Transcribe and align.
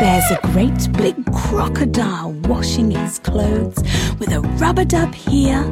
there's 0.00 0.30
a 0.30 0.38
great 0.52 0.92
big 0.92 1.16
crocodile 1.32 2.32
washing 2.44 2.90
his 2.90 3.18
clothes 3.18 3.78
with 4.20 4.32
a 4.32 4.40
rubber 4.60 4.84
dub 4.84 5.12
here 5.12 5.64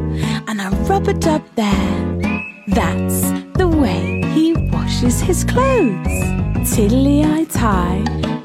and 0.48 0.60
a 0.60 0.70
rubber 0.88 1.12
dub 1.12 1.42
there. 1.54 2.42
That's 2.66 3.20
the 3.56 3.68
way 3.68 4.23
he 4.34 4.52
washes 4.73 5.20
his 5.20 5.45
clothes. 5.45 6.06
Tiddly 6.74 7.24
I 7.24 7.45
tie, 7.45 8.02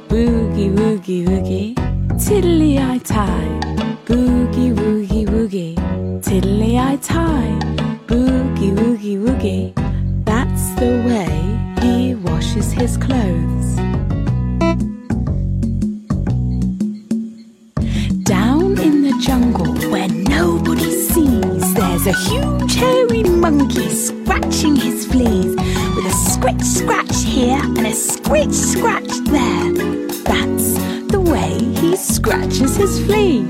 boogie 0.07 0.71
woogie 0.75 1.25
woogie. 1.25 1.75
Tiddly 2.23 2.77
I 2.77 2.99
tie, 2.99 3.59
boogie 4.05 4.75
woogie 4.75 5.25
woogie. 5.27 5.75
Tiddly 6.21 6.77
I 6.77 6.97
tie, 6.97 7.57
boogie 8.05 8.75
woogie 8.75 9.17
woogie. 9.17 9.73
That's 10.25 10.69
the 10.79 11.03
way 11.07 11.33
he 11.81 12.13
washes 12.13 12.71
his 12.71 12.97
clothes. 12.97 13.60
A 22.11 22.13
huge 22.13 22.75
hairy 22.75 23.23
monkey 23.23 23.87
scratching 23.87 24.75
his 24.75 25.05
fleas 25.05 25.55
with 25.95 26.05
a 26.05 26.11
scritch 26.11 26.61
scratch 26.61 27.23
here 27.23 27.57
and 27.57 27.87
a 27.87 27.93
scritch 27.93 28.51
scratch 28.51 29.11
there. 29.29 29.71
That's 30.29 30.73
the 31.09 31.21
way 31.21 31.53
he 31.79 31.95
scratches 31.95 32.75
his 32.75 32.99
fleas. 33.05 33.47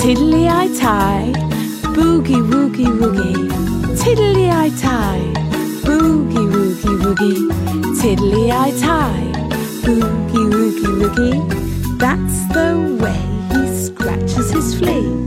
Tiddly 0.00 0.48
I 0.48 0.68
tie, 0.78 1.32
boogie 1.94 2.42
woogie 2.52 2.94
woogie. 3.00 3.50
Tiddly 4.02 4.48
I 4.48 4.70
tie, 4.80 5.20
boogie 5.84 6.48
woogie 6.54 6.96
woogie. 7.04 8.00
Tiddly 8.00 8.50
I 8.50 8.70
tie, 8.80 9.30
boogie 9.84 10.46
woogie 10.54 10.94
woogie. 11.00 11.98
That's 11.98 12.38
the 12.54 12.96
way 13.02 13.20
he 13.52 13.84
scratches 13.84 14.50
his 14.52 14.78
fleas. 14.78 15.23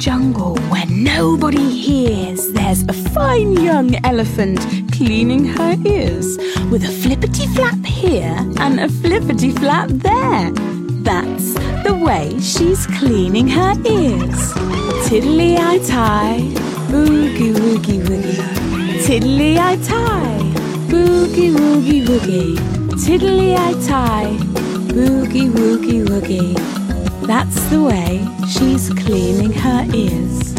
Jungle 0.00 0.56
where 0.70 0.86
nobody 0.86 1.68
hears, 1.68 2.50
there's 2.52 2.82
a 2.84 2.92
fine 3.12 3.52
young 3.52 3.94
elephant 4.06 4.58
cleaning 4.92 5.44
her 5.44 5.76
ears 5.84 6.38
with 6.70 6.82
a 6.84 6.92
flippity 7.02 7.46
flap 7.48 7.84
here 7.84 8.34
and 8.56 8.80
a 8.80 8.88
flippity 8.88 9.50
flap 9.50 9.90
there. 9.90 10.50
That's 11.02 11.52
the 11.84 11.94
way 12.02 12.30
she's 12.40 12.86
cleaning 12.86 13.46
her 13.48 13.74
ears. 13.84 14.54
Tiddly 15.06 15.58
I 15.58 15.76
tie, 15.86 16.40
boogie 16.88 17.52
woogie 17.52 18.02
woogie. 18.08 19.04
Tiddly 19.04 19.58
I 19.58 19.76
tie, 19.76 20.40
boogie 20.88 21.52
woogie 21.54 22.06
woogie. 22.06 22.56
Tiddly 23.04 23.54
I 23.54 23.72
tie, 23.86 24.34
boogie 24.94 25.50
woogie 25.50 26.06
woogie. 26.06 26.79
That's 27.30 27.62
the 27.66 27.80
way 27.80 28.26
she's 28.48 28.90
cleaning 28.90 29.52
her 29.52 29.86
ears. 29.94 30.52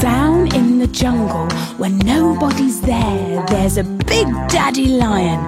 Down 0.00 0.48
in 0.56 0.78
the 0.78 0.86
jungle 0.90 1.46
when 1.76 1.98
nobody's 1.98 2.80
there, 2.80 3.44
there's 3.48 3.76
a 3.76 3.84
big 3.84 4.26
daddy 4.48 4.86
lion 4.86 5.38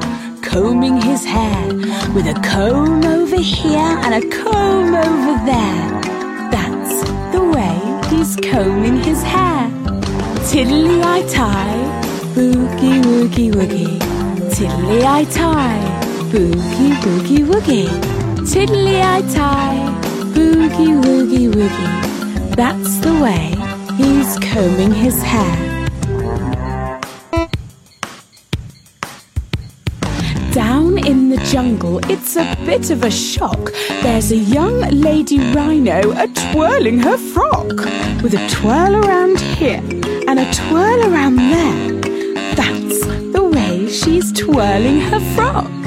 combing 0.42 1.00
his 1.00 1.24
hair 1.24 1.66
with 2.14 2.26
a 2.26 2.38
comb 2.44 3.02
over 3.04 3.40
here 3.40 3.92
and 4.04 4.22
a 4.22 4.28
comb 4.28 4.94
over 4.94 5.34
there. 5.46 5.86
That's 6.50 7.00
the 7.32 7.42
way 7.42 7.74
he's 8.10 8.36
combing 8.36 8.98
his 8.98 9.22
hair. 9.22 9.70
Tiddly 10.46 11.00
I 11.00 11.22
tie, 11.26 11.80
boogie 12.34 13.02
woogie 13.02 13.50
woogie. 13.50 13.98
Tiddly 14.54 15.04
I 15.04 15.24
tie, 15.24 15.95
boogie 16.36 16.92
woogie 17.02 17.44
woogie. 17.50 17.88
Tiddly 18.52 19.00
I 19.00 19.22
tie, 19.34 19.78
boogie 20.34 20.94
woogie 21.04 21.48
woogie. 21.50 22.54
That's 22.54 22.98
the 22.98 23.14
way 23.24 23.46
he's 23.96 24.38
combing 24.38 24.92
his 24.92 25.22
hair. 25.22 25.56
Down 30.52 30.98
in 31.06 31.30
the 31.30 31.38
jungle, 31.52 32.00
it's 32.10 32.36
a 32.36 32.44
bit 32.66 32.90
of 32.90 33.02
a 33.04 33.10
shock. 33.10 33.72
There's 34.02 34.30
a 34.30 34.36
young 34.36 34.80
lady 34.90 35.38
rhino 35.54 36.00
a 36.24 36.28
twirling 36.28 36.98
her 36.98 37.16
frock 37.16 37.76
with 38.22 38.34
a 38.34 38.46
twirl 38.50 38.96
around 38.96 39.40
here 39.40 39.82
and 40.28 40.38
a 40.38 40.52
twirl 40.52 41.00
around 41.10 41.36
there. 41.36 41.76
That's 42.54 43.00
the 43.32 43.50
way 43.54 43.88
she's 43.88 44.32
twirling 44.32 45.00
her 45.00 45.20
frock. 45.34 45.85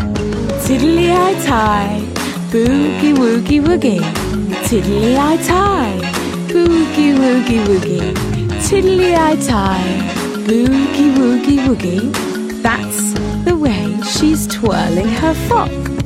Tiddly 0.70 1.12
I 1.12 1.34
tie, 1.48 2.00
boogie 2.52 3.16
woogie 3.16 3.60
woogie. 3.60 4.04
Tiddly 4.68 5.18
I 5.18 5.36
tie, 5.38 5.98
boogie 6.48 7.16
woogie 7.18 7.66
woogie. 7.66 8.14
Tiddly 8.68 9.16
I 9.16 9.36
tie, 9.48 9.98
boogie 10.46 11.12
woogie 11.18 11.58
woogie. 11.66 12.62
That's 12.62 13.14
the 13.46 13.56
way 13.58 13.98
she's 14.04 14.46
twirling 14.46 15.10
her 15.10 15.34
frock. 15.48 15.99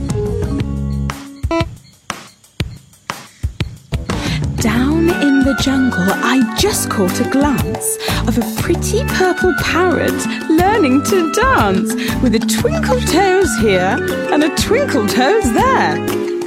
The 5.55 5.63
jungle, 5.63 6.07
I 6.07 6.55
just 6.57 6.89
caught 6.89 7.19
a 7.19 7.29
glance 7.29 7.97
of 8.27 8.37
a 8.37 8.61
pretty 8.61 9.03
purple 9.05 9.53
parrot 9.61 10.19
learning 10.49 11.03
to 11.03 11.31
dance 11.33 11.93
with 12.21 12.35
a 12.35 12.39
twinkle 12.39 12.99
toes 13.01 13.49
here 13.59 13.97
and 14.31 14.43
a 14.43 14.55
twinkle 14.55 15.07
toes 15.07 15.51
there. 15.53 15.95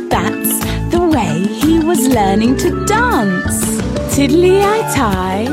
That's 0.08 0.58
the 0.90 1.06
way 1.12 1.46
he 1.60 1.78
was 1.78 2.08
learning 2.08 2.56
to 2.58 2.84
dance. 2.86 3.60
Tiddly 4.14 4.60
I 4.60 4.80
tie, 4.94 5.46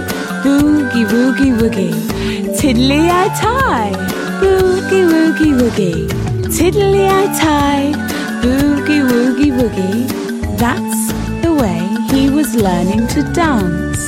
boogie 0.43 1.05
woogie 1.05 1.53
woogie. 1.59 2.59
Tiddly 2.59 3.09
I 3.09 3.27
tie, 3.39 3.91
boogie 4.41 5.05
woogie 5.11 5.53
woogie. 5.59 6.07
Tiddly 6.55 7.07
I 7.07 7.25
tie, 7.39 7.91
boogie 8.41 9.03
woogie 9.09 9.51
woogie. 9.59 10.57
That's 10.57 11.02
he 12.13 12.29
was 12.29 12.53
learning 12.55 13.07
to 13.07 13.23
dance. 13.33 14.03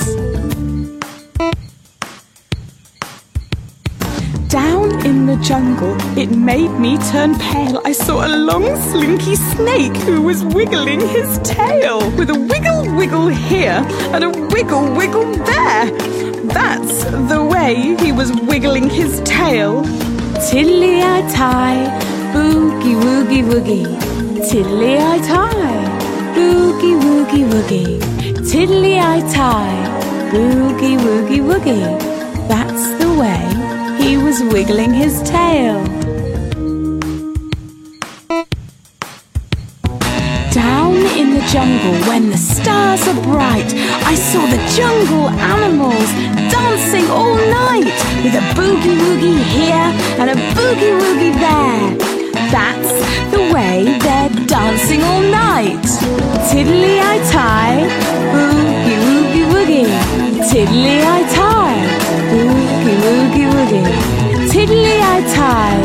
Down 4.47 5.05
in 5.05 5.25
the 5.25 5.37
jungle, 5.43 5.95
it 6.15 6.29
made 6.29 6.71
me 6.79 6.97
turn 7.09 7.37
pale. 7.39 7.81
I 7.83 7.93
saw 7.93 8.27
a 8.27 8.31
long, 8.49 8.75
slinky 8.89 9.35
snake 9.35 9.97
who 10.07 10.21
was 10.21 10.43
wiggling 10.43 10.99
his 10.99 11.39
tail 11.39 11.99
with 12.17 12.29
a 12.29 12.39
wiggle, 12.39 12.95
wiggle 12.95 13.27
here 13.27 13.83
and 14.13 14.23
a 14.23 14.29
wiggle, 14.29 14.93
wiggle 14.95 15.31
there. 15.51 15.85
That's 16.59 17.05
the 17.31 17.43
way 17.43 17.95
he 18.03 18.11
was 18.11 18.31
wiggling 18.41 18.87
his 18.89 19.19
tail. 19.21 19.83
Tiddly 20.49 21.01
I 21.01 21.27
tie, 21.33 22.05
boogie 26.35 26.97
woogie 27.05 27.45
woogie. 27.51 27.99
Tiddly 28.49 28.95
woogie. 28.99 29.21
Tie, 29.33 29.77
boogie 30.31 30.97
woogie 31.05 31.41
woogie. 31.49 31.87
That's 32.47 32.85
the 32.99 33.09
way 33.21 33.43
he 34.03 34.17
was 34.17 34.43
wiggling 34.53 34.93
his 34.93 35.21
tail. 35.23 35.83
Down 40.51 40.95
in 41.19 41.33
the 41.35 41.43
jungle 41.53 41.95
when 42.09 42.29
the 42.29 42.37
stars 42.37 43.07
are 43.07 43.21
bright, 43.23 43.71
I 44.11 44.15
saw 44.15 44.45
the 44.55 44.61
jungle 44.77 45.29
animals 45.55 46.09
dancing 46.51 47.07
all 47.09 47.35
night 47.35 47.97
with 48.23 48.35
a 48.35 48.45
boogie 48.57 48.97
woogie 49.03 49.41
here 49.57 49.89
and 50.19 50.29
a 50.29 50.37
boogie 50.55 50.95
woogie 51.01 51.33
there. 51.45 51.85
That's 52.51 53.04
way 53.55 53.83
they're 54.05 54.29
dancing 54.47 55.01
all 55.09 55.21
night. 55.21 55.87
Tiddly 56.49 56.95
I 57.13 57.15
tie, 57.31 57.79
boogie 58.33 58.97
woogie 59.05 59.45
woogie. 59.53 59.91
Tiddly 60.49 60.97
I 61.17 61.19
tie, 61.37 61.79
boogie 62.31 62.97
woogie 63.05 63.47
woogie. 63.55 63.87
Tiddly 64.51 64.95
I 65.15 65.17
tie, 65.37 65.79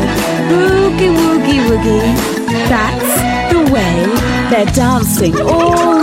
boogie 0.49 1.11
woogie 1.19 1.61
woogie. 1.67 2.07
That's 2.71 3.13
the 3.51 3.61
way 3.73 3.95
they're 4.49 4.73
dancing 4.73 5.39
all 5.39 6.00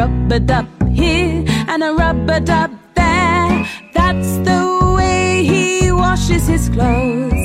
rub 0.00 0.32
a 0.32 0.40
dub 0.40 0.66
here 0.90 1.44
and 1.68 1.82
a 1.82 1.92
rub 1.92 2.30
a 2.30 2.40
dub 2.40 2.70
there. 2.94 3.66
That's 3.92 4.32
the 4.48 4.60
way 4.96 5.44
he 5.44 5.92
washes 5.92 6.46
his 6.46 6.70
clothes. 6.70 7.42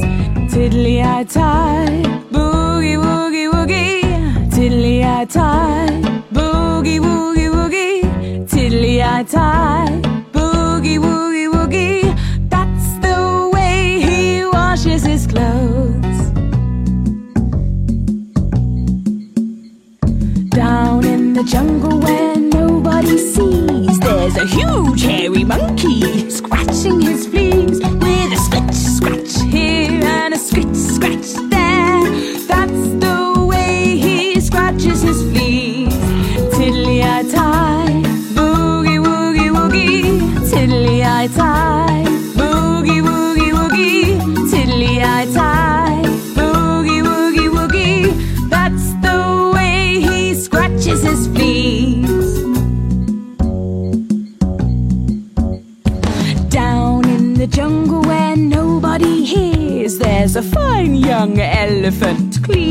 Tiddly 0.53 1.03
I 1.03 1.25
tie, 1.25 2.03
boogie 2.33 2.97
woogie 3.05 3.49
woogie. 3.53 4.51
Tiddly 4.55 5.03
I 5.03 5.25
tie, 5.25 5.99
boogie 6.31 7.01
woogie 7.07 7.51
woogie. 7.55 8.49
Tiddly 8.49 9.03
I 9.03 9.23
tie. 9.23 10.24
young 61.15 61.39
elephant 61.39 62.43
clean. 62.43 62.64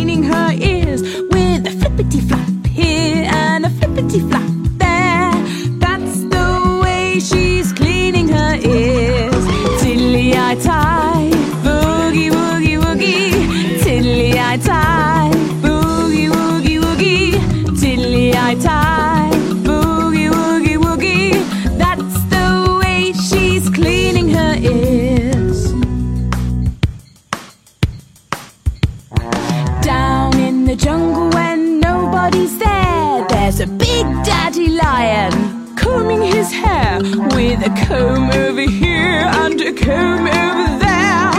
There's 33.56 33.70
a 33.70 33.72
big 33.72 34.04
daddy 34.24 34.66
lion 34.66 35.76
combing 35.76 36.22
his 36.22 36.50
hair 36.50 36.98
with 37.00 37.64
a 37.64 37.72
comb 37.86 38.28
over 38.30 38.62
here 38.62 39.30
and 39.42 39.60
a 39.60 39.72
comb 39.72 40.26
over 40.26 40.78
there. 40.82 41.30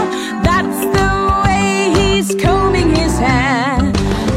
That's 0.42 0.80
the 0.96 1.10
way 1.44 1.92
he's 1.94 2.34
combing 2.42 2.94
his 2.94 3.18
hair. 3.18 3.76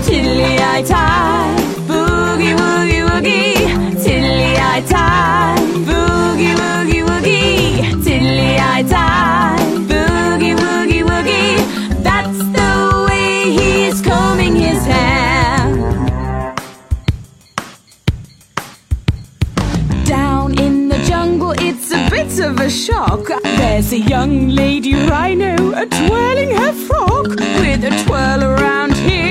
Tiddly 0.04 0.58
eye 0.60 0.84
tie, 0.86 1.56
boogie 1.88 2.54
woogie 2.60 3.08
woogie. 3.08 4.04
Tiddly 4.04 4.58
eye 4.58 4.84
tie, 4.86 5.56
boogie 5.88 6.56
woogie 6.60 7.06
woogie. 7.08 8.04
Tiddly 8.04 8.58
eye 8.60 8.84
tie. 8.90 9.09
shock, 22.80 23.28
there's 23.44 23.92
a 23.92 24.00
young 24.00 24.48
lady 24.48 24.94
rhino 24.94 25.54
a 25.74 25.86
twirling 25.86 26.52
her 26.52 26.72
frock 26.72 27.28
with 27.28 27.84
a 27.84 28.04
twirl 28.06 28.42
around 28.42 28.96
here. 28.96 29.29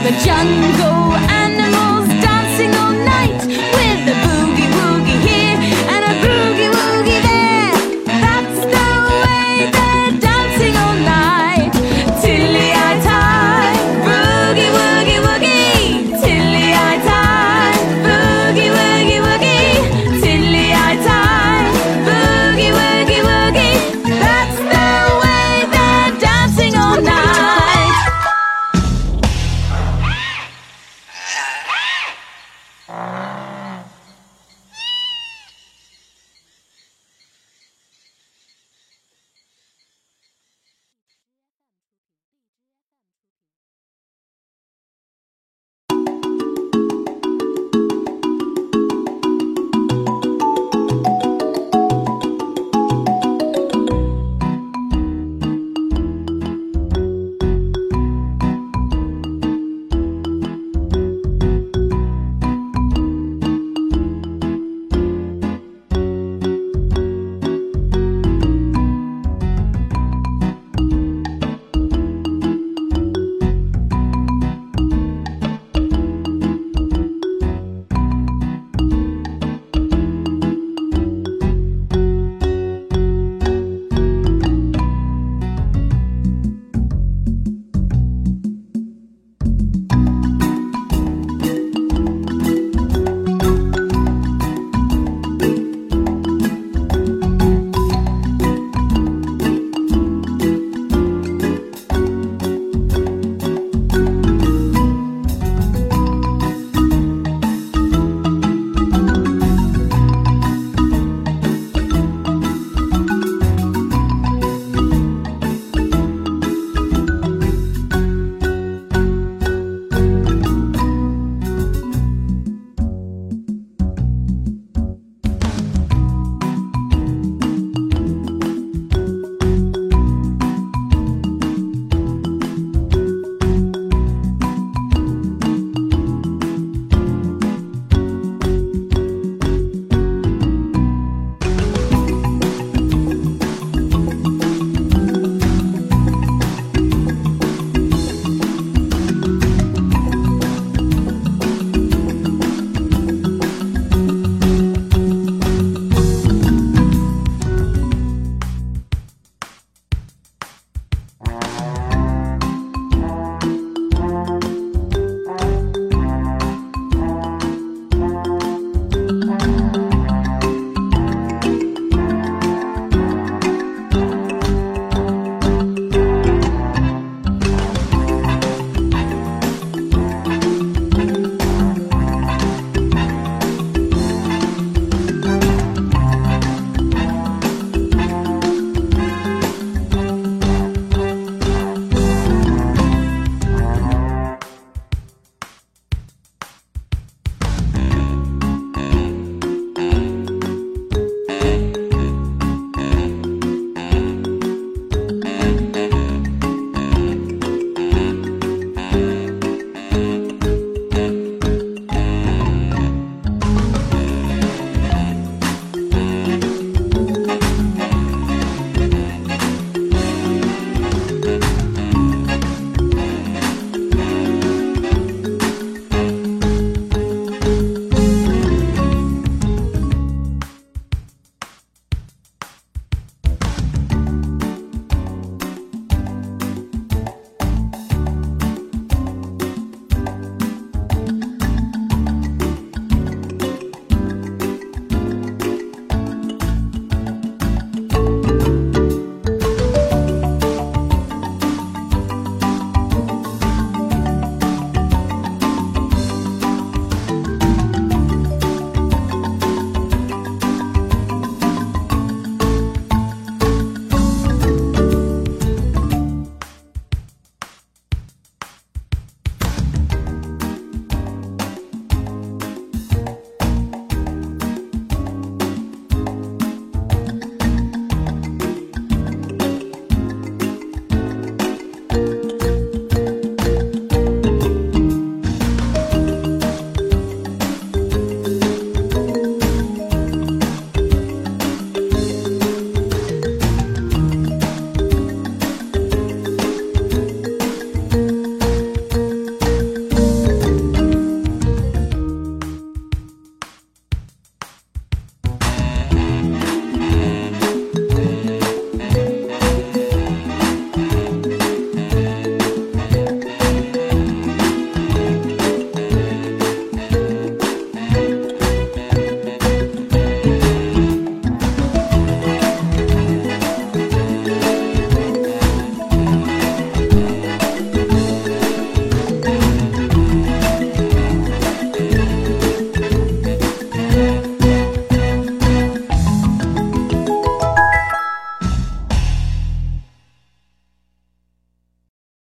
the 0.00 0.10
jungle. 0.24 1.05